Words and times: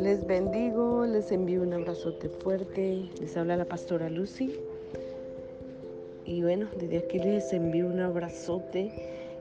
Les 0.00 0.24
bendigo, 0.26 1.06
les 1.06 1.32
envío 1.32 1.62
un 1.62 1.72
abrazote 1.72 2.28
fuerte. 2.28 3.08
Les 3.20 3.36
habla 3.36 3.56
la 3.56 3.64
pastora 3.64 4.08
Lucy. 4.08 4.54
Y 6.24 6.42
bueno, 6.42 6.68
desde 6.78 6.98
aquí 6.98 7.18
les 7.18 7.52
envío 7.52 7.86
un 7.86 8.00
abrazote. 8.00 8.92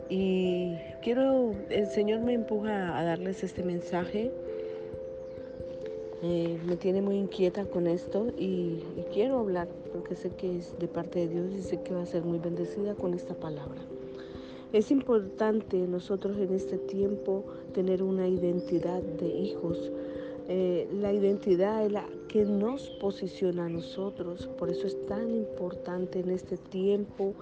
Y 0.09 0.75
quiero, 1.01 1.53
el 1.69 1.87
Señor 1.87 2.21
me 2.21 2.33
empuja 2.33 2.97
a 2.97 3.03
darles 3.03 3.43
este 3.43 3.63
mensaje. 3.63 4.31
Eh, 6.23 6.57
me 6.65 6.77
tiene 6.77 7.01
muy 7.01 7.17
inquieta 7.17 7.65
con 7.65 7.85
esto 7.85 8.27
y, 8.37 8.81
y 8.95 9.05
quiero 9.11 9.39
hablar 9.39 9.67
porque 9.91 10.15
sé 10.15 10.29
que 10.29 10.57
es 10.57 10.79
de 10.79 10.87
parte 10.87 11.19
de 11.19 11.27
Dios 11.27 11.53
y 11.53 11.61
sé 11.61 11.81
que 11.81 11.93
va 11.93 12.01
a 12.01 12.05
ser 12.05 12.23
muy 12.23 12.39
bendecida 12.39 12.95
con 12.95 13.13
esta 13.13 13.33
palabra. 13.33 13.81
Es 14.73 14.91
importante 14.91 15.77
nosotros 15.77 16.37
en 16.37 16.53
este 16.53 16.77
tiempo 16.77 17.45
tener 17.73 18.03
una 18.03 18.27
identidad 18.27 19.01
de 19.01 19.27
hijos 19.27 19.91
eh, 20.49 20.89
la 20.99 21.13
identidad 21.13 21.85
es 21.85 21.91
la 21.91 22.05
que 22.27 22.43
nos 22.43 22.89
posiciona 22.89 23.65
a 23.65 23.69
nosotros. 23.69 24.47
Por 24.57 24.69
eso 24.69 24.87
es 24.87 25.05
tan 25.05 25.33
importante 25.33 26.19
en 26.19 26.29
este 26.31 26.57
tiempo 26.57 27.33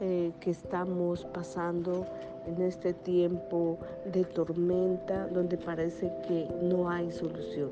eh, 0.00 0.32
que 0.40 0.50
estamos 0.50 1.24
pasando, 1.32 2.06
en 2.46 2.60
este 2.60 2.92
tiempo 2.92 3.78
de 4.12 4.24
tormenta, 4.24 5.26
donde 5.28 5.56
parece 5.56 6.12
que 6.28 6.46
no 6.62 6.90
hay 6.90 7.10
solución. 7.10 7.70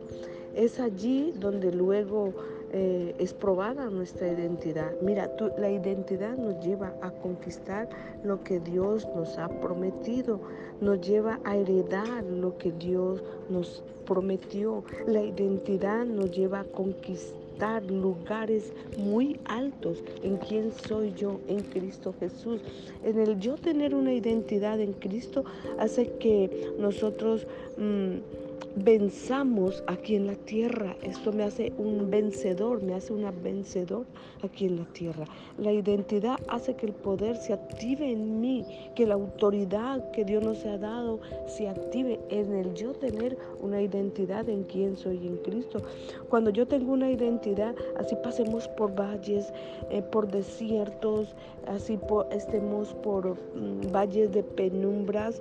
Es 0.55 0.81
allí 0.81 1.33
donde 1.39 1.71
luego 1.73 2.33
eh, 2.73 3.15
es 3.19 3.35
probada 3.35 3.91
nuestra 3.91 4.29
identidad. 4.29 4.93
Mira, 5.03 5.31
la 5.59 5.71
identidad 5.71 6.37
nos 6.37 6.65
lleva 6.65 6.95
a 7.03 7.11
conquistar 7.11 7.89
lo 8.25 8.43
que 8.43 8.61
Dios 8.61 9.07
nos 9.15 9.37
ha 9.39 9.49
prometido, 9.49 10.41
nos 10.81 11.01
lleva 11.01 11.39
a 11.45 11.57
heredar 11.57 12.25
lo 12.25 12.57
que 12.57 12.73
Dios 12.73 13.23
nos 13.51 13.83
prometió. 14.07 14.85
La 15.07 15.23
identidad 15.23 16.07
nos 16.07 16.31
lleva 16.31 16.61
a 16.61 16.65
conquistar 16.65 17.85
lugares 17.89 18.73
muy 18.97 19.39
altos 19.45 20.03
en 20.23 20.37
quién 20.39 20.73
soy 20.73 21.13
yo 21.13 21.41
en 21.49 21.61
Cristo 21.61 22.15
Jesús. 22.19 22.61
En 23.05 23.19
el 23.21 23.39
yo 23.39 23.57
tener 23.57 23.95
una 23.95 24.15
identidad 24.15 24.81
en 24.81 24.95
Cristo 24.95 25.45
hace 25.79 26.11
que 26.19 26.73
nosotros... 26.79 27.47
Mm, 27.77 28.42
venzamos 28.77 29.83
aquí 29.87 30.17
en 30.17 30.27
la 30.27 30.35
tierra. 30.35 30.97
Esto 31.03 31.33
me 31.33 31.45
hace 31.45 31.73
un 31.79 32.11
vencedor, 32.11 32.83
me 32.83 32.95
hace 32.95 33.13
una 33.13 33.31
vencedor 33.31 34.07
aquí 34.43 34.67
en 34.67 34.77
la 34.77 34.85
tierra. 34.87 35.25
La 35.59 35.73
identidad 35.73 36.39
hace 36.49 36.75
que 36.75 36.87
el 36.87 36.93
poder 36.93 37.37
se 37.37 37.53
active 37.53 38.11
en 38.11 38.41
mí, 38.41 38.65
que 38.95 39.07
la 39.07 39.15
autoridad 39.15 40.11
que 40.13 40.25
Dios 40.25 40.43
nos 40.43 40.65
ha 40.65 40.79
dado 40.79 41.21
se 41.47 41.69
active 41.69 42.19
en 42.31 42.53
el 42.55 42.75
yo 42.75 42.93
tener 42.93 43.37
una 43.61 43.81
identidad 43.81 44.49
en 44.49 44.65
quién 44.65 44.97
soy 44.97 45.27
en 45.27 45.37
Cristo. 45.39 45.83
Cuando 46.29 46.51
yo 46.51 46.67
tengo 46.67 46.93
una 46.93 47.11
identidad, 47.11 47.75
así 47.97 48.17
pasemos 48.23 48.69
por 48.69 48.95
valles, 48.95 49.53
eh, 49.91 50.03
por 50.03 50.31
desiertos, 50.31 51.35
así 51.67 51.99
estemos 52.31 52.95
por 52.95 53.37
mm, 53.55 53.93
valles 53.93 54.33
de 54.33 54.43
penumbras. 54.43 55.41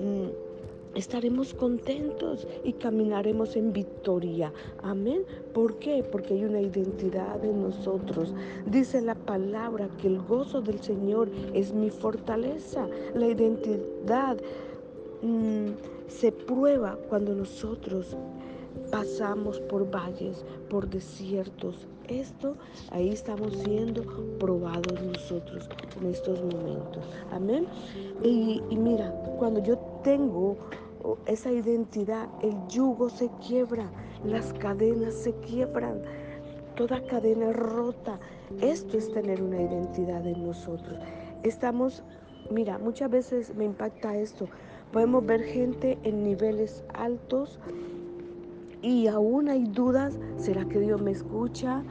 Mm, 0.00 0.51
estaremos 0.94 1.54
contentos 1.54 2.46
y 2.64 2.72
caminaremos 2.74 3.56
en 3.56 3.72
victoria. 3.72 4.52
Amén. 4.82 5.22
¿Por 5.54 5.78
qué? 5.78 6.02
Porque 6.02 6.34
hay 6.34 6.44
una 6.44 6.60
identidad 6.60 7.44
en 7.44 7.62
nosotros. 7.62 8.34
Dice 8.66 9.00
la 9.00 9.14
palabra 9.14 9.88
que 10.00 10.08
el 10.08 10.20
gozo 10.20 10.60
del 10.60 10.80
Señor 10.80 11.28
es 11.54 11.72
mi 11.72 11.90
fortaleza. 11.90 12.88
La 13.14 13.26
identidad 13.26 14.36
mm, 15.22 15.68
se 16.08 16.32
prueba 16.32 16.98
cuando 17.08 17.34
nosotros 17.34 18.16
pasamos 18.90 19.60
por 19.60 19.90
valles, 19.90 20.44
por 20.68 20.88
desiertos. 20.88 21.86
Esto, 22.08 22.56
ahí 22.90 23.10
estamos 23.10 23.52
siendo 23.64 24.02
probados 24.38 25.00
nosotros 25.02 25.68
en 26.00 26.10
estos 26.10 26.42
momentos. 26.42 27.04
Amén. 27.30 27.66
Y, 28.22 28.60
y 28.70 28.76
mira, 28.76 29.10
cuando 29.38 29.62
yo 29.62 29.78
tengo 30.02 30.56
esa 31.26 31.50
identidad, 31.50 32.28
el 32.42 32.54
yugo 32.68 33.08
se 33.08 33.30
quiebra, 33.46 33.90
las 34.24 34.52
cadenas 34.54 35.14
se 35.14 35.32
quiebran, 35.36 36.02
toda 36.76 37.04
cadena 37.06 37.52
rota. 37.52 38.18
Esto 38.60 38.98
es 38.98 39.12
tener 39.12 39.42
una 39.42 39.60
identidad 39.62 40.26
en 40.26 40.46
nosotros. 40.46 40.98
Estamos, 41.42 42.02
mira, 42.50 42.78
muchas 42.78 43.10
veces 43.10 43.54
me 43.54 43.64
impacta 43.64 44.16
esto. 44.16 44.48
Podemos 44.92 45.24
ver 45.24 45.42
gente 45.42 45.98
en 46.02 46.22
niveles 46.22 46.84
altos 46.94 47.58
y 48.82 49.06
aún 49.06 49.48
hay 49.48 49.64
dudas, 49.64 50.18
¿será 50.36 50.64
que 50.66 50.80
Dios 50.80 51.00
me 51.00 51.12
escucha? 51.12 51.82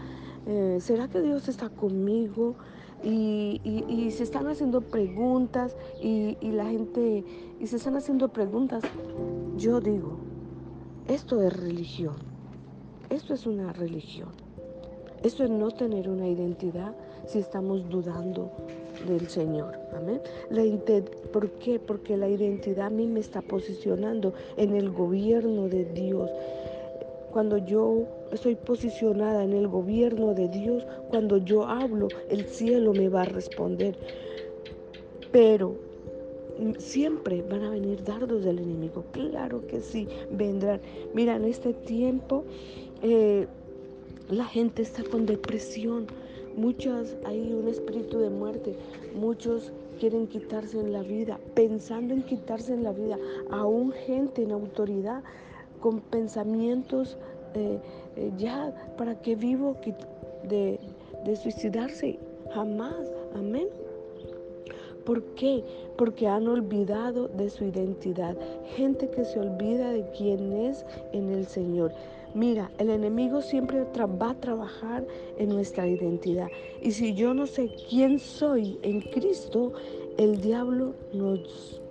Eh, 0.45 0.77
¿Será 0.79 1.07
que 1.07 1.21
Dios 1.21 1.47
está 1.47 1.69
conmigo? 1.69 2.55
Y, 3.03 4.09
se 4.11 4.23
están 4.23 4.47
haciendo 4.47 4.81
preguntas 4.81 5.75
y, 6.01 6.35
la 6.51 6.65
gente, 6.65 7.23
y 7.59 7.67
se 7.67 7.77
están 7.77 7.95
haciendo 7.95 8.29
preguntas, 8.29 8.83
yo 9.57 9.79
digo, 9.79 10.17
esto 11.07 11.41
es 11.41 11.55
religión, 11.55 12.15
esto 13.09 13.33
es 13.33 13.45
una 13.45 13.73
religión, 13.73 14.29
esto 15.23 15.43
es 15.43 15.49
no 15.49 15.71
tener 15.71 16.09
una 16.09 16.27
identidad 16.27 16.93
si 17.27 17.39
estamos 17.39 17.87
dudando 17.89 18.51
del 19.07 19.27
Señor. 19.29 19.77
Amén. 19.95 20.21
La 20.49 20.63
¿Por 21.31 21.49
qué? 21.51 21.79
Porque 21.79 22.17
la 22.17 22.27
identidad 22.27 22.87
a 22.87 22.89
mí 22.89 23.07
me 23.07 23.19
está 23.19 23.41
posicionando 23.41 24.33
en 24.57 24.75
el 24.75 24.91
gobierno 24.91 25.67
de 25.67 25.85
Dios. 25.85 26.29
Cuando 27.31 27.57
yo 27.57 28.07
estoy 28.31 28.55
posicionada 28.55 29.43
en 29.43 29.53
el 29.53 29.67
gobierno 29.67 30.33
de 30.33 30.47
Dios, 30.49 30.85
cuando 31.09 31.37
yo 31.37 31.65
hablo, 31.65 32.07
el 32.29 32.45
cielo 32.45 32.93
me 32.93 33.09
va 33.09 33.21
a 33.21 33.25
responder. 33.25 33.95
Pero 35.31 35.75
siempre 36.77 37.41
van 37.41 37.63
a 37.63 37.69
venir 37.69 38.03
dardos 38.03 38.43
del 38.43 38.59
enemigo. 38.59 39.03
Claro 39.11 39.65
que 39.67 39.81
sí, 39.81 40.07
vendrán. 40.31 40.81
Mira, 41.13 41.35
en 41.35 41.45
este 41.45 41.73
tiempo 41.73 42.43
eh, 43.01 43.47
la 44.29 44.45
gente 44.45 44.81
está 44.81 45.03
con 45.03 45.25
depresión. 45.25 46.07
Muchas, 46.55 47.15
hay 47.25 47.53
un 47.53 47.67
espíritu 47.67 48.19
de 48.19 48.29
muerte. 48.29 48.75
Muchos 49.15 49.71
quieren 49.99 50.27
quitarse 50.27 50.79
en 50.79 50.91
la 50.91 51.01
vida, 51.01 51.39
pensando 51.53 52.13
en 52.13 52.23
quitarse 52.23 52.73
en 52.73 52.83
la 52.83 52.91
vida. 52.91 53.17
Aún 53.49 53.91
gente 53.91 54.43
en 54.43 54.51
autoridad 54.51 55.23
con 55.81 55.99
pensamientos 55.99 57.17
eh, 57.53 57.79
eh, 58.15 58.31
ya, 58.37 58.73
¿para 58.97 59.19
qué 59.19 59.35
vivo 59.35 59.75
de, 60.43 60.79
de 61.25 61.35
suicidarse? 61.35 62.17
Jamás, 62.53 63.11
amén. 63.35 63.67
¿Por 65.05 65.23
qué? 65.33 65.63
Porque 65.97 66.27
han 66.27 66.47
olvidado 66.47 67.27
de 67.27 67.49
su 67.49 67.65
identidad. 67.65 68.37
Gente 68.75 69.09
que 69.09 69.25
se 69.25 69.39
olvida 69.39 69.91
de 69.91 70.05
quién 70.11 70.53
es 70.53 70.85
en 71.11 71.31
el 71.31 71.45
Señor. 71.47 71.91
Mira, 72.33 72.71
el 72.77 72.89
enemigo 72.89 73.41
siempre 73.41 73.83
va 73.83 74.29
a 74.29 74.39
trabajar 74.39 75.05
en 75.37 75.49
nuestra 75.49 75.87
identidad. 75.87 76.47
Y 76.81 76.91
si 76.91 77.13
yo 77.13 77.33
no 77.33 77.45
sé 77.45 77.69
quién 77.89 78.19
soy 78.19 78.79
en 78.83 79.01
Cristo, 79.01 79.73
el 80.17 80.39
diablo 80.39 80.93
nos, 81.13 81.81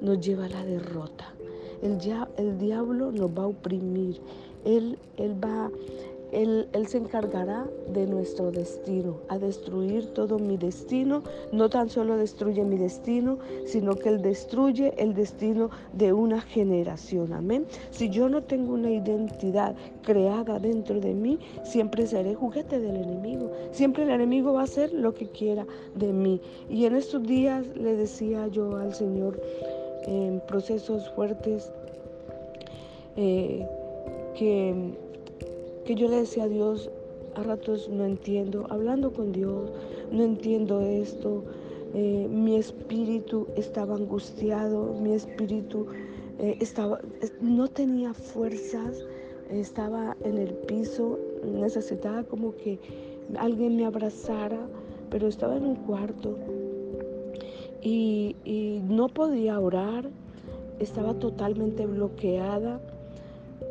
nos 0.00 0.20
lleva 0.20 0.46
a 0.46 0.50
la 0.50 0.64
derrota. 0.64 1.35
El, 1.82 1.98
el 2.36 2.58
diablo 2.58 3.12
nos 3.12 3.30
va 3.30 3.44
a 3.44 3.48
oprimir. 3.48 4.20
Él, 4.64 4.98
él 5.16 5.36
va, 5.42 5.70
él, 6.32 6.68
él, 6.72 6.86
se 6.88 6.98
encargará 6.98 7.66
de 7.92 8.06
nuestro 8.06 8.50
destino, 8.50 9.18
a 9.28 9.38
destruir 9.38 10.06
todo 10.12 10.38
mi 10.38 10.56
destino. 10.56 11.22
No 11.52 11.68
tan 11.68 11.88
solo 11.88 12.16
destruye 12.16 12.64
mi 12.64 12.76
destino, 12.76 13.38
sino 13.64 13.94
que 13.94 14.08
Él 14.08 14.22
destruye 14.22 14.92
el 14.98 15.14
destino 15.14 15.70
de 15.92 16.12
una 16.12 16.40
generación. 16.40 17.32
Amén. 17.32 17.66
Si 17.90 18.10
yo 18.10 18.28
no 18.28 18.42
tengo 18.42 18.74
una 18.74 18.90
identidad 18.90 19.76
creada 20.02 20.58
dentro 20.58 21.00
de 21.00 21.14
mí, 21.14 21.38
siempre 21.64 22.06
seré 22.06 22.34
juguete 22.34 22.80
del 22.80 22.96
enemigo. 22.96 23.52
Siempre 23.70 24.02
el 24.02 24.10
enemigo 24.10 24.52
va 24.54 24.62
a 24.62 24.64
hacer 24.64 24.92
lo 24.92 25.14
que 25.14 25.28
quiera 25.28 25.64
de 25.94 26.12
mí. 26.12 26.40
Y 26.68 26.86
en 26.86 26.96
estos 26.96 27.22
días 27.22 27.64
le 27.76 27.94
decía 27.94 28.48
yo 28.48 28.76
al 28.76 28.94
Señor, 28.94 29.40
en 30.06 30.40
procesos 30.46 31.10
fuertes 31.10 31.72
eh, 33.16 33.66
que, 34.34 34.94
que 35.84 35.94
yo 35.94 36.08
le 36.08 36.18
decía 36.18 36.44
a 36.44 36.48
Dios, 36.48 36.90
a 37.34 37.42
ratos 37.42 37.88
no 37.88 38.04
entiendo, 38.04 38.66
hablando 38.70 39.12
con 39.12 39.32
Dios, 39.32 39.70
no 40.10 40.22
entiendo 40.22 40.80
esto, 40.80 41.44
eh, 41.94 42.28
mi 42.30 42.56
espíritu 42.56 43.46
estaba 43.56 43.94
angustiado, 43.94 44.94
mi 45.00 45.14
espíritu 45.14 45.86
eh, 46.38 46.58
estaba, 46.60 47.00
no 47.40 47.68
tenía 47.68 48.12
fuerzas, 48.12 49.06
estaba 49.50 50.16
en 50.24 50.38
el 50.38 50.52
piso, 50.52 51.18
necesitaba 51.44 52.24
como 52.24 52.54
que 52.56 52.78
alguien 53.38 53.76
me 53.76 53.86
abrazara, 53.86 54.60
pero 55.10 55.28
estaba 55.28 55.56
en 55.56 55.64
un 55.64 55.76
cuarto 55.76 56.36
y, 57.86 58.82
no 58.88 59.08
podía 59.08 59.60
orar, 59.60 60.08
estaba 60.80 61.14
totalmente 61.14 61.86
bloqueada 61.86 62.80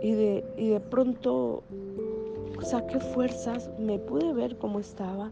y 0.02 0.12
de, 0.12 0.46
y 0.58 0.70
de 0.70 0.80
pronto 0.80 1.64
saqué 2.62 3.00
fuerzas, 3.00 3.70
me 3.78 4.00
pude 4.00 4.34
ver 4.34 4.58
cómo 4.58 4.80
estaba, 4.80 5.32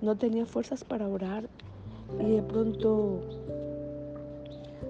no 0.00 0.16
tenía 0.16 0.44
fuerzas 0.44 0.84
para 0.84 1.08
orar 1.08 1.48
y 2.20 2.32
de 2.32 2.42
pronto 2.42 3.20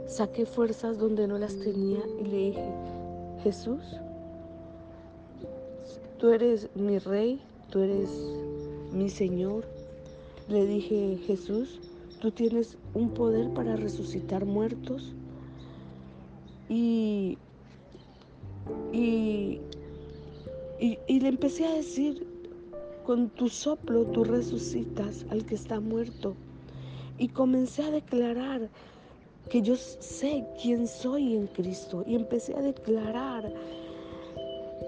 saqué 0.06 0.46
fuerzas 0.46 0.98
donde 0.98 1.26
no 1.26 1.38
las 1.38 1.58
tenía 1.58 2.00
y 2.20 2.24
le 2.24 2.36
dije, 2.36 2.72
Jesús, 3.42 4.00
tú 6.18 6.30
eres 6.30 6.68
mi 6.74 6.98
rey, 6.98 7.40
tú 7.70 7.80
eres 7.80 8.10
mi 8.92 9.10
Señor. 9.10 9.64
Le 10.48 10.64
dije, 10.64 11.18
Jesús, 11.26 11.80
tú 12.26 12.32
tienes 12.32 12.76
un 12.92 13.10
poder 13.10 13.50
para 13.50 13.76
resucitar 13.76 14.44
muertos. 14.44 15.14
Y, 16.68 17.38
y, 18.92 19.60
y, 20.80 21.20
le 21.20 21.28
empecé 21.28 21.66
a 21.66 21.74
decir, 21.74 22.26
con 23.04 23.28
tu 23.28 23.48
soplo 23.48 24.06
tú 24.06 24.24
resucitas 24.24 25.24
al 25.30 25.46
que 25.46 25.54
está 25.54 25.78
muerto. 25.78 26.34
Y 27.16 27.28
comencé 27.28 27.84
a 27.84 27.92
declarar 27.92 28.70
que 29.48 29.62
yo 29.62 29.76
sé 29.76 30.44
quién 30.60 30.88
soy 30.88 31.36
en 31.36 31.46
Cristo. 31.46 32.02
Y 32.08 32.16
empecé 32.16 32.56
a 32.56 32.60
declarar 32.60 33.54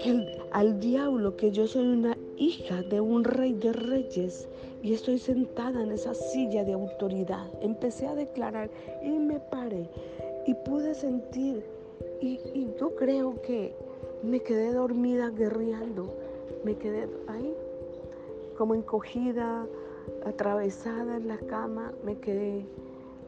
que 0.02 0.26
al 0.50 0.80
diablo 0.80 1.36
que 1.36 1.52
yo 1.52 1.68
soy 1.68 1.86
una 1.86 2.17
hija 2.38 2.82
de 2.82 3.00
un 3.00 3.24
rey 3.24 3.52
de 3.52 3.72
reyes 3.72 4.48
y 4.82 4.94
estoy 4.94 5.18
sentada 5.18 5.82
en 5.82 5.92
esa 5.92 6.14
silla 6.14 6.64
de 6.64 6.72
autoridad. 6.72 7.46
Empecé 7.60 8.06
a 8.06 8.14
declarar 8.14 8.70
y 9.02 9.10
me 9.18 9.40
paré 9.40 9.88
y 10.46 10.54
pude 10.54 10.94
sentir 10.94 11.64
y, 12.20 12.40
y 12.54 12.74
yo 12.78 12.94
creo 12.94 13.40
que 13.42 13.74
me 14.22 14.40
quedé 14.40 14.72
dormida 14.72 15.30
guerreando, 15.30 16.14
me 16.64 16.76
quedé 16.76 17.08
ahí 17.28 17.54
como 18.56 18.74
encogida, 18.74 19.66
atravesada 20.24 21.16
en 21.16 21.28
la 21.28 21.38
cama, 21.38 21.92
me 22.04 22.18
quedé 22.18 22.66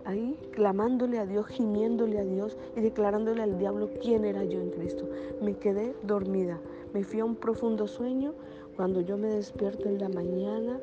ahí 0.04 0.38
clamándole 0.52 1.18
a 1.18 1.26
Dios, 1.26 1.46
gimiéndole 1.46 2.18
a 2.18 2.24
Dios 2.24 2.56
y 2.76 2.80
declarándole 2.80 3.42
al 3.42 3.58
diablo 3.58 3.90
quién 4.00 4.24
era 4.24 4.44
yo 4.44 4.60
en 4.60 4.70
Cristo. 4.70 5.08
Me 5.40 5.56
quedé 5.56 5.94
dormida, 6.02 6.60
me 6.92 7.04
fui 7.04 7.20
a 7.20 7.24
un 7.24 7.36
profundo 7.36 7.86
sueño. 7.86 8.34
Cuando 8.76 9.00
yo 9.00 9.18
me 9.18 9.28
despierto 9.28 9.88
en 9.88 9.98
la 9.98 10.08
mañana, 10.08 10.80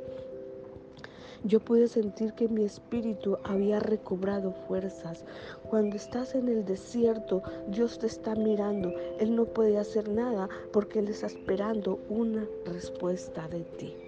yo 1.43 1.59
pude 1.59 1.87
sentir 1.87 2.33
que 2.33 2.47
mi 2.47 2.63
espíritu 2.63 3.37
había 3.43 3.79
recobrado 3.79 4.53
fuerzas. 4.67 5.23
Cuando 5.69 5.95
estás 5.95 6.35
en 6.35 6.47
el 6.47 6.65
desierto, 6.65 7.43
Dios 7.69 7.99
te 7.99 8.07
está 8.07 8.35
mirando. 8.35 8.91
Él 9.19 9.35
no 9.35 9.45
puede 9.45 9.77
hacer 9.77 10.09
nada 10.09 10.49
porque 10.71 10.99
Él 10.99 11.07
está 11.09 11.27
esperando 11.27 11.99
una 12.09 12.47
respuesta 12.65 13.47
de 13.47 13.61
ti. 13.61 14.06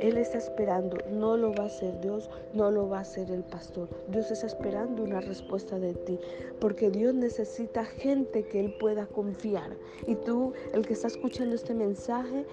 Él 0.00 0.16
está 0.16 0.38
esperando, 0.38 0.98
no 1.10 1.36
lo 1.36 1.52
va 1.54 1.64
a 1.64 1.66
hacer 1.66 2.00
Dios, 2.00 2.30
no 2.52 2.70
lo 2.70 2.88
va 2.88 2.98
a 2.98 3.00
hacer 3.02 3.30
el 3.30 3.42
pastor. 3.42 3.88
Dios 4.08 4.30
está 4.30 4.46
esperando 4.46 5.02
una 5.02 5.20
respuesta 5.20 5.78
de 5.78 5.94
ti, 5.94 6.18
porque 6.60 6.90
Dios 6.90 7.14
necesita 7.14 7.84
gente 7.84 8.44
que 8.46 8.60
Él 8.60 8.74
pueda 8.78 9.06
confiar. 9.06 9.70
Y 10.06 10.14
tú, 10.16 10.52
el 10.72 10.86
que 10.86 10.94
está 10.94 11.08
escuchando 11.08 11.54
este 11.54 11.74
mensaje, 11.74 12.44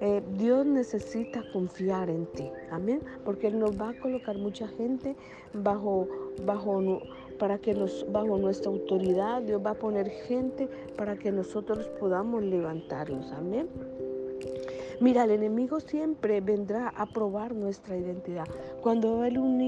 eh, 0.00 0.20
Dios 0.36 0.66
necesita 0.66 1.44
confiar 1.52 2.10
en 2.10 2.26
ti. 2.26 2.50
Amén. 2.70 3.00
Porque 3.24 3.46
Él 3.46 3.58
nos 3.58 3.80
va 3.80 3.90
a 3.90 4.00
colocar 4.00 4.36
mucha 4.36 4.66
gente 4.66 5.14
bajo, 5.54 6.08
bajo, 6.44 7.00
para 7.38 7.58
que 7.58 7.72
nos, 7.72 8.04
bajo 8.10 8.36
nuestra 8.36 8.70
autoridad. 8.70 9.42
Dios 9.42 9.62
va 9.64 9.70
a 9.70 9.74
poner 9.74 10.10
gente 10.10 10.68
para 10.96 11.16
que 11.16 11.30
nosotros 11.30 11.86
podamos 12.00 12.42
levantarnos. 12.42 13.30
Amén. 13.32 13.68
Mira, 15.02 15.24
el 15.24 15.32
enemigo 15.32 15.80
siempre 15.80 16.40
vendrá 16.40 16.90
a 16.90 17.06
probar 17.06 17.56
nuestra 17.56 17.96
identidad. 17.96 18.46
Cuando 18.82 19.18
ve 19.18 19.34
a 19.34 19.40
un 19.40 19.60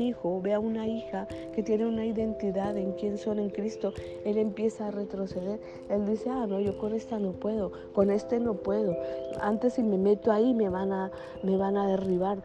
hijo, 0.00 0.40
ve 0.40 0.52
a 0.52 0.60
una 0.60 0.86
hija 0.86 1.26
que 1.52 1.64
tiene 1.64 1.86
una 1.86 2.06
identidad 2.06 2.76
en 2.76 2.92
quién 2.92 3.18
son 3.18 3.40
en 3.40 3.50
Cristo, 3.50 3.92
él 4.24 4.38
empieza 4.38 4.86
a 4.86 4.90
retroceder. 4.92 5.58
Él 5.90 6.06
dice, 6.06 6.30
ah, 6.30 6.46
no, 6.46 6.60
yo 6.60 6.78
con 6.78 6.94
esta 6.94 7.18
no 7.18 7.32
puedo, 7.32 7.72
con 7.92 8.12
este 8.12 8.38
no 8.38 8.54
puedo. 8.54 8.96
Antes 9.40 9.72
si 9.72 9.82
me 9.82 9.98
meto 9.98 10.30
ahí 10.30 10.54
me 10.54 10.68
van 10.68 10.92
a, 10.92 11.10
me 11.42 11.56
van 11.56 11.76
a 11.76 11.88
derribar 11.88 12.40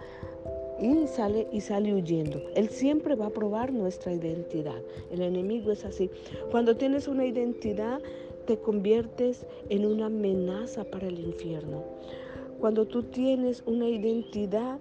y 0.80 1.06
sale 1.06 1.48
y 1.52 1.62
sale 1.62 1.94
huyendo. 1.94 2.42
Él 2.56 2.70
siempre 2.70 3.14
va 3.14 3.28
a 3.28 3.30
probar 3.30 3.72
nuestra 3.72 4.12
identidad. 4.12 4.82
El 5.12 5.22
enemigo 5.22 5.72
es 5.72 5.86
así. 5.86 6.10
Cuando 6.50 6.78
tienes 6.78 7.08
una 7.08 7.26
identidad 7.26 8.00
te 8.48 8.58
conviertes 8.58 9.46
en 9.70 9.86
una 9.86 10.08
amenaza 10.08 10.86
para 10.86 11.08
el 11.08 11.20
infierno. 11.20 11.84
Cuando 12.60 12.86
tú 12.86 13.04
tienes 13.04 13.62
una 13.68 13.88
identidad, 13.88 14.80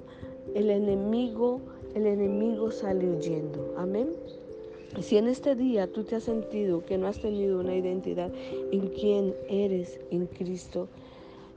el 0.55 0.71
enemigo, 0.71 1.61
el 1.95 2.07
enemigo 2.07 2.71
sale 2.71 3.07
huyendo. 3.11 3.75
Amén. 3.77 4.09
Si 5.03 5.19
en 5.19 5.29
este 5.29 5.57
día 5.57 5.93
tú 5.93 6.05
te 6.05 6.17
has 6.17 6.23
sentido 6.23 6.87
que 6.87 6.97
no 6.97 7.09
has 7.09 7.21
tenido 7.21 7.61
una 7.61 7.75
identidad 7.75 8.33
en 8.71 8.89
quién 8.89 9.35
eres 9.51 10.01
en 10.11 10.27
Cristo, 10.27 10.89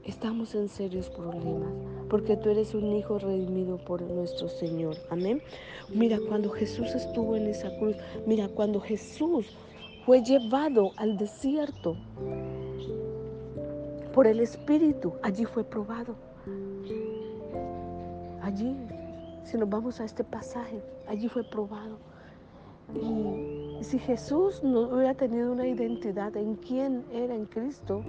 estamos 0.04 0.54
en 0.54 0.68
serios 0.68 1.08
problemas, 1.08 1.72
porque 2.10 2.36
tú 2.36 2.50
eres 2.50 2.74
un 2.74 2.92
hijo 2.92 3.18
redimido 3.18 3.78
por 3.78 4.02
nuestro 4.02 4.48
Señor. 4.48 4.96
Amén. 5.08 5.40
Mira, 5.88 6.18
cuando 6.28 6.50
Jesús 6.50 6.88
estuvo 6.88 7.36
en 7.36 7.46
esa 7.46 7.74
cruz, 7.78 7.96
mira, 8.26 8.48
cuando 8.48 8.80
Jesús 8.80 9.46
fue 10.04 10.22
llevado 10.22 10.92
al 10.96 11.16
desierto 11.16 11.96
por 14.12 14.26
el 14.26 14.40
Espíritu. 14.40 15.12
Allí 15.22 15.44
fue 15.44 15.64
probado. 15.64 16.14
Allí, 18.42 18.74
si 19.44 19.58
nos 19.58 19.68
vamos 19.68 20.00
a 20.00 20.04
este 20.04 20.24
pasaje, 20.24 20.82
allí 21.06 21.28
fue 21.28 21.44
probado. 21.44 21.98
Y 22.94 23.84
si 23.84 23.98
Jesús 23.98 24.62
no 24.64 24.80
hubiera 24.80 25.14
tenido 25.14 25.52
una 25.52 25.66
identidad 25.66 26.36
en 26.36 26.56
quién 26.56 27.04
era 27.12 27.34
en 27.34 27.46
Cristo, 27.46 28.02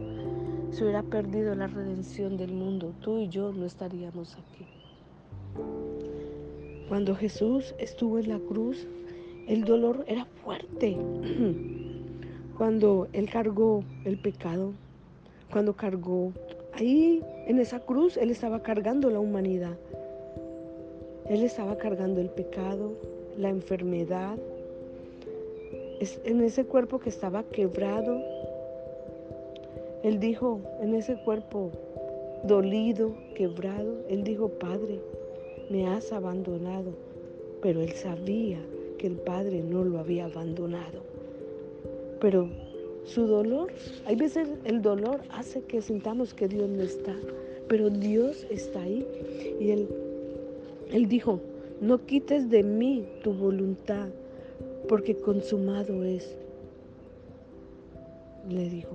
se 0.72 0.84
hubiera 0.84 1.04
perdido 1.04 1.54
la 1.54 1.68
redención 1.68 2.38
del 2.38 2.54
mundo. 2.54 2.94
Tú 3.02 3.20
y 3.20 3.28
yo 3.28 3.52
no 3.52 3.66
estaríamos 3.66 4.34
aquí. 4.36 4.66
Cuando 6.90 7.16
Jesús 7.16 7.76
estuvo 7.78 8.18
en 8.20 8.30
la 8.30 8.40
cruz, 8.40 8.88
el 9.48 9.64
dolor 9.64 10.04
era 10.08 10.26
fuerte. 10.44 10.98
Cuando 12.58 13.08
Él 13.14 13.30
cargó 13.30 13.84
el 14.06 14.18
pecado, 14.20 14.74
cuando 15.52 15.76
cargó 15.76 16.32
ahí 16.74 17.22
en 17.48 17.60
esa 17.60 17.80
cruz, 17.80 18.18
Él 18.18 18.32
estaba 18.32 18.62
cargando 18.64 19.10
la 19.10 19.20
humanidad. 19.20 19.78
Él 21.28 21.44
estaba 21.44 21.78
cargando 21.78 22.22
el 22.22 22.30
pecado, 22.30 22.94
la 23.38 23.50
enfermedad. 23.50 24.38
En 26.24 26.42
ese 26.42 26.66
cuerpo 26.66 27.00
que 27.00 27.10
estaba 27.10 27.44
quebrado, 27.44 28.22
Él 30.04 30.20
dijo, 30.20 30.62
en 30.82 30.96
ese 30.96 31.16
cuerpo 31.16 31.72
dolido, 32.44 33.14
quebrado, 33.36 33.98
Él 34.10 34.24
dijo, 34.24 34.50
Padre, 34.50 35.00
me 35.70 35.88
has 35.88 36.12
abandonado. 36.12 36.92
Pero 37.62 37.82
Él 37.82 37.92
sabía 37.92 38.60
que 39.02 39.08
el 39.08 39.16
Padre 39.16 39.64
no 39.64 39.84
lo 39.84 39.98
había 39.98 40.26
abandonado. 40.26 41.02
Pero 42.20 42.48
su 43.04 43.26
dolor, 43.26 43.72
hay 44.06 44.16
veces 44.16 44.48
el 44.64 44.84
dolor 44.84 45.22
hace 45.32 45.64
que 45.64 45.82
sintamos 45.82 46.36
que 46.36 46.48
Dios 46.48 46.70
no 46.70 46.84
está, 46.84 47.16
pero 47.68 47.90
Dios 47.90 48.46
está 48.52 48.84
ahí. 48.84 49.04
Y 49.60 49.72
Él, 49.72 49.88
él 50.92 51.08
dijo, 51.08 51.40
no 51.82 52.06
quites 52.06 52.48
de 52.52 52.62
mí 52.62 53.08
tu 53.24 53.34
voluntad, 53.34 54.10
porque 54.88 55.16
consumado 55.16 56.04
es. 56.04 56.38
Le 58.48 58.70
dijo, 58.70 58.92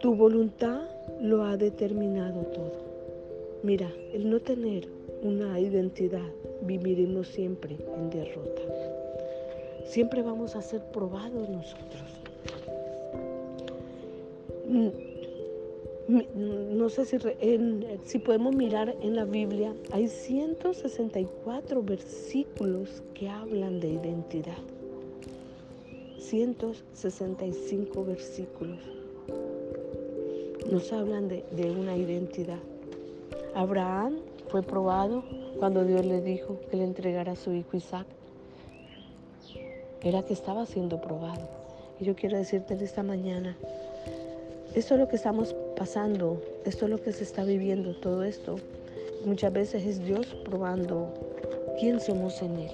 tu 0.00 0.16
voluntad 0.16 0.88
lo 1.20 1.44
ha 1.44 1.56
determinado 1.56 2.40
todo. 2.46 2.82
Mira, 3.62 3.92
el 4.12 4.28
no 4.28 4.40
tener 4.40 4.88
una 5.22 5.58
identidad, 5.58 6.30
viviremos 6.64 7.28
siempre 7.28 7.76
en 7.96 8.10
derrota. 8.10 8.62
Siempre 9.86 10.22
vamos 10.22 10.56
a 10.56 10.62
ser 10.62 10.82
probados 10.92 11.48
nosotros. 11.48 12.02
Mm, 14.68 14.88
no 16.76 16.88
sé 16.88 17.04
si, 17.06 17.16
si 18.04 18.18
podemos 18.18 18.54
mirar 18.54 18.94
en 19.00 19.16
la 19.16 19.24
Biblia, 19.24 19.74
hay 19.90 20.08
164 20.08 21.82
versículos 21.82 23.02
que 23.14 23.28
hablan 23.28 23.80
de 23.80 23.88
identidad. 23.88 24.58
165 26.18 28.04
versículos 28.04 28.78
nos 30.70 30.92
hablan 30.92 31.28
de, 31.28 31.44
de 31.52 31.70
una 31.70 31.96
identidad. 31.96 32.58
Abraham 33.54 34.16
fue 34.54 34.62
probado 34.62 35.24
cuando 35.58 35.84
Dios 35.84 36.06
le 36.06 36.20
dijo 36.20 36.60
que 36.70 36.76
le 36.76 36.84
entregara 36.84 37.32
a 37.32 37.34
su 37.34 37.52
hijo 37.52 37.76
Isaac. 37.76 38.06
era 40.00 40.22
que 40.22 40.32
estaba 40.32 40.64
siendo 40.64 41.00
probado. 41.00 41.48
Y 41.98 42.04
yo 42.04 42.14
quiero 42.14 42.38
decirte 42.38 42.74
esta 42.74 43.02
mañana, 43.02 43.56
esto 44.76 44.94
es 44.94 45.00
lo 45.00 45.08
que 45.08 45.16
estamos 45.16 45.56
pasando, 45.76 46.40
esto 46.64 46.84
es 46.84 46.90
lo 46.92 47.02
que 47.02 47.10
se 47.10 47.24
está 47.24 47.42
viviendo, 47.42 47.96
todo 47.96 48.22
esto. 48.22 48.54
Muchas 49.24 49.52
veces 49.52 49.84
es 49.84 50.04
Dios 50.04 50.36
probando 50.44 51.12
quién 51.80 51.98
somos 51.98 52.40
en 52.40 52.56
Él. 52.56 52.70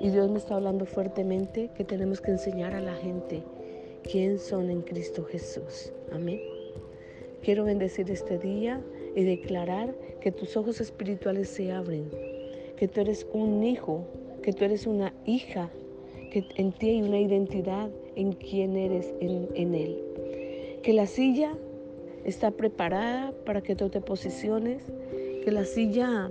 Y 0.00 0.08
Dios 0.08 0.30
me 0.30 0.38
está 0.38 0.54
hablando 0.54 0.86
fuertemente 0.86 1.68
que 1.76 1.84
tenemos 1.84 2.22
que 2.22 2.30
enseñar 2.30 2.72
a 2.72 2.80
la 2.80 2.94
gente 2.94 3.42
quién 4.10 4.38
son 4.38 4.70
en 4.70 4.80
Cristo 4.80 5.24
Jesús. 5.24 5.92
Amén. 6.10 6.40
Quiero 7.42 7.64
bendecir 7.64 8.10
este 8.10 8.38
día 8.38 8.80
y 9.14 9.24
declarar 9.24 9.94
que 10.22 10.30
tus 10.30 10.56
ojos 10.56 10.80
espirituales 10.80 11.48
se 11.48 11.72
abren, 11.72 12.08
que 12.76 12.86
tú 12.86 13.00
eres 13.00 13.26
un 13.32 13.64
hijo, 13.64 14.06
que 14.40 14.52
tú 14.52 14.64
eres 14.64 14.86
una 14.86 15.12
hija, 15.26 15.68
que 16.30 16.46
en 16.56 16.70
ti 16.70 16.90
hay 16.90 17.02
una 17.02 17.18
identidad 17.18 17.90
en 18.14 18.32
quién 18.32 18.76
eres 18.76 19.12
en, 19.20 19.74
Él. 19.74 19.98
Que 20.84 20.92
la 20.92 21.06
silla 21.06 21.54
está 22.24 22.52
preparada 22.52 23.32
para 23.44 23.62
que 23.62 23.74
tú 23.74 23.88
te 23.88 24.00
posiciones, 24.00 24.84
que 25.44 25.50
la 25.50 25.64
silla, 25.64 26.30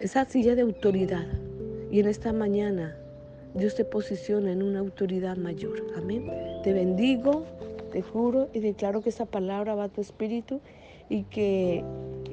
esa 0.00 0.24
silla 0.24 0.54
de 0.54 0.62
autoridad, 0.62 1.26
y 1.90 2.00
en 2.00 2.08
esta 2.08 2.32
mañana 2.32 2.96
Dios 3.54 3.74
te 3.74 3.84
posiciona 3.84 4.52
en 4.52 4.62
una 4.62 4.78
autoridad 4.78 5.36
mayor. 5.36 5.84
Amén. 5.96 6.30
Te 6.64 6.72
bendigo, 6.72 7.44
te 7.92 8.00
juro 8.00 8.48
y 8.54 8.60
declaro 8.60 9.02
que 9.02 9.10
esa 9.10 9.26
palabra 9.26 9.74
va 9.74 9.84
a 9.84 9.88
tu 9.90 10.00
espíritu 10.00 10.62
y 11.08 11.24
que, 11.24 11.84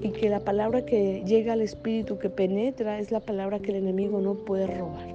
y 0.02 0.10
que 0.12 0.30
la 0.30 0.40
palabra 0.40 0.86
que 0.86 1.24
llega 1.26 1.54
al 1.54 1.62
espíritu, 1.62 2.18
que 2.18 2.30
penetra, 2.30 3.00
es 3.00 3.12
la 3.12 3.20
palabra 3.20 3.60
que 3.60 3.72
el 3.72 3.78
enemigo 3.78 4.22
no 4.22 4.36
puede 4.36 4.68
robar. 4.68 5.08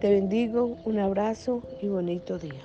Te 0.00 0.10
bendigo, 0.10 0.76
un 0.84 0.98
abrazo 0.98 1.62
y 1.82 1.88
bonito 1.88 2.38
día. 2.38 2.62